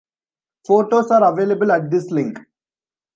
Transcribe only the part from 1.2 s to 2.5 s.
available at this link.